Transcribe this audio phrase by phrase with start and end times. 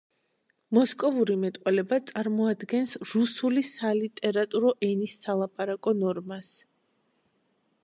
[0.77, 6.53] მოსკოვური მეტყველება წარმოადგენს რუსული სალიტერატურო ენის სალაპარაკო ნორმას.